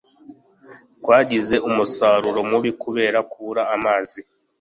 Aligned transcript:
Twagize 0.99 1.55
umusaruro 1.69 2.39
mubi 2.49 2.71
kubera 2.81 3.19
kubura 3.31 3.61
amazi. 3.75 4.19